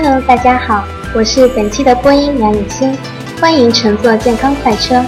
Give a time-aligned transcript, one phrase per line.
[0.00, 2.96] Hello，大家好，我是本期的播音梁雨欣，
[3.40, 5.04] 欢迎乘坐健康快车。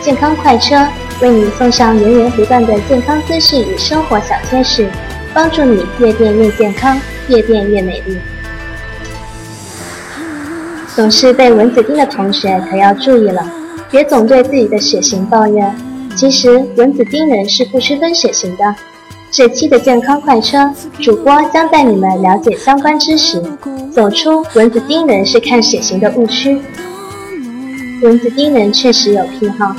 [0.00, 0.76] 健康快车
[1.20, 4.88] 为你送上源源不断的健康资讯与生活小贴士，
[5.34, 6.96] 帮助你越变越健康，
[7.26, 8.16] 越变越美丽。
[10.94, 13.44] 总是被蚊子叮的同学可要注意了，
[13.90, 15.76] 别总对自己的血型抱怨。
[16.14, 18.72] 其实蚊子叮人是不区分血型的。
[19.30, 23.42] 这期的健康快车，主播将带你们了解相关知识，
[23.92, 26.60] 走出蚊子叮人是看血型的误区。
[28.02, 29.74] 蚊子叮人确实有癖好，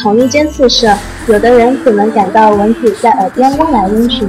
[0.00, 0.96] 同一间宿舍，
[1.28, 4.26] 有的人可能感到蚊子在耳边嗡来嗡去，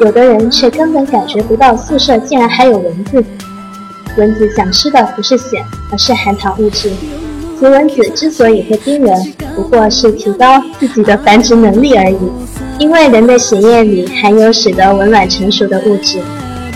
[0.00, 3.22] 有的人却根本感觉不到宿舍竟然还有蚊子。
[4.16, 6.90] 蚊子想吃的不是血，而是含糖物质。
[7.60, 12.18] 雌蚊子之所以会叮人，不过是提高自己的繁殖能力而已。
[12.78, 16.18] 因为人的血液里含有使得蚊卵成熟的物质，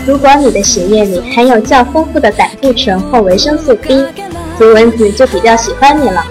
[0.07, 4.05] 如果你的血液里含有较丰富的胆固醇或维生素 B，
[4.57, 6.23] 雌蚊子就比较喜欢你了。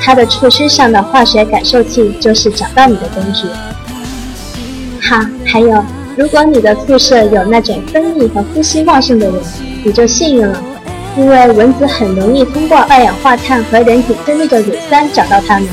[0.00, 3.46] 它的触须上的化学感受器就是找到你的工具。
[5.00, 5.84] 哈，还有，
[6.16, 9.36] 如果你的宿舍有那种分泌和呼吸旺盛的人，
[9.84, 10.60] 你就幸运了，
[11.16, 15.68] 因为蚊子很容易通过二氧化碳和人体分泌的乳酸找到它们。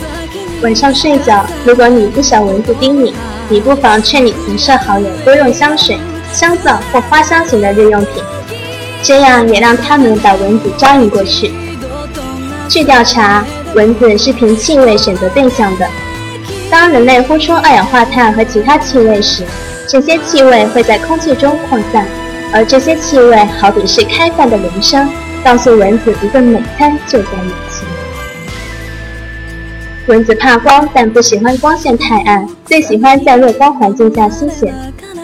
[0.61, 3.13] 晚上睡觉，如果你不想蚊子叮你，
[3.47, 5.97] 你不妨劝你同舍好友多用香水、
[6.33, 8.21] 香皂或花香型的日用品，
[9.01, 11.53] 这样也让他们把蚊子招引过去。
[12.67, 15.87] 据调查，蚊子是凭气味选择对象的。
[16.69, 19.45] 当人类呼出二氧化碳和其他气味时，
[19.87, 22.05] 这些气味会在空气中扩散，
[22.53, 25.09] 而这些气味好比是开饭的铃声，
[25.41, 27.68] 告诉蚊子一顿美餐就在眼前。
[30.09, 34.73] 蚊子怕光，但不喜欢光线太暗，最喜欢在弱光环境下休闲。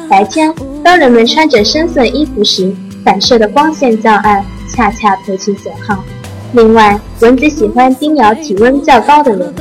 [0.07, 0.53] 白天，
[0.83, 2.71] 当人们穿着深色衣服时，
[3.03, 6.03] 反射的光线较暗，恰恰投其所好。
[6.53, 9.55] 另外，蚊子喜欢叮咬体温较高的人。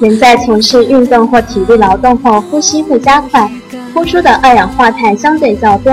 [0.00, 3.50] 人在从事运动或体力劳动后，呼吸会加快，
[3.92, 5.92] 呼出的二氧化碳相对较多。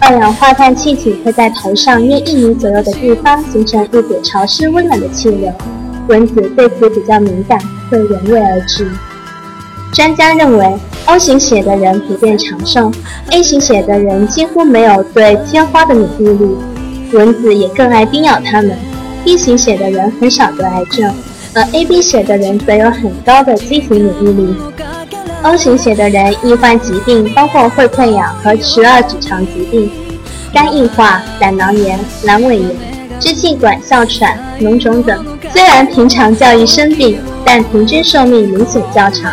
[0.00, 5.52] 二氧化碳气体会在头上约一米左右的地方形成一股潮湿温暖的气流。
[6.08, 7.58] 蚊子对此比较敏感，
[7.90, 8.86] 会闻味而至。
[9.92, 10.76] 专家认为
[11.06, 12.92] ，O 型血的人普遍长寿
[13.30, 16.56] ，A 型血的人几乎没有对天花的免疫力，
[17.12, 18.76] 蚊子也更爱叮咬它们。
[19.24, 21.14] B 型血的人很少得癌症，
[21.54, 24.56] 而 AB 血的人则有很高的机体免疫力。
[25.42, 29.90] O 型血的人易患疾病，包括肺溃疡和十二指肠疾病、
[30.52, 32.94] 肝硬化、胆囊炎、阑尾炎。
[33.20, 39.32] 支气管哮喘、脓肿等，虽然平常较易生病，但平均寿命明显较长。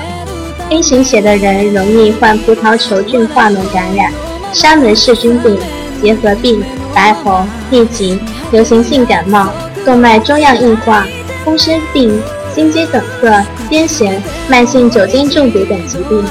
[0.69, 4.13] A 型血的人容易患葡萄球菌化脓感染、
[4.53, 5.57] 沙门氏菌病、
[5.99, 8.19] 结核病、白喉、痢疾、
[8.51, 9.51] 流行性感冒、
[9.83, 11.07] 动脉粥样硬化、
[11.43, 12.21] 风湿病、
[12.53, 14.11] 心肌梗塞、癫痫、
[14.47, 16.23] 慢性酒精中毒等疾病。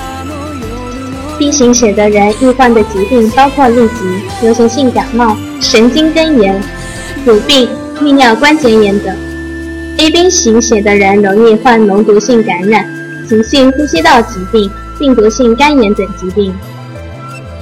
[1.37, 4.05] B 型血的人易患的疾病包括痢疾、
[4.41, 6.63] 流行性感冒、神经根炎。
[7.27, 7.69] 乳病、
[8.01, 9.15] 泌尿关节炎等
[10.01, 12.87] ，AB 型血的人容易患脓毒性感染、
[13.29, 16.55] 急性呼吸道疾病、病毒性肝炎等疾病。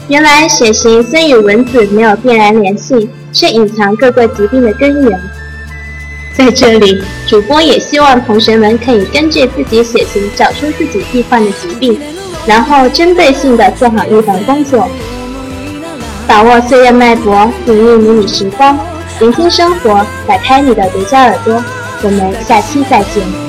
[0.06, 5.21] 原来血型虽与蚊子没有必然联系，却隐藏各个疾病的根源。
[6.32, 11.99] 在这里，主播也希望同学们可以根据自己血型找出自己易患的疾病，
[12.47, 14.88] 然后针对性的做好预防工作，
[16.28, 18.78] 把握岁月脉搏，领悟迷你时光。
[19.19, 21.60] 聆听生活，打开你的独家耳朵，
[22.03, 23.47] 我们下期再见。